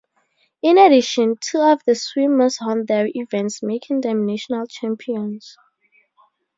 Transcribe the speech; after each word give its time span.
In 0.63 0.79
addition, 0.79 1.37
two 1.39 1.59
of 1.59 1.83
the 1.85 1.93
swimmers 1.93 2.57
won 2.59 2.87
their 2.87 3.07
events, 3.13 3.61
making 3.61 4.01
them 4.01 4.25
national 4.25 4.65
champions. 4.65 5.55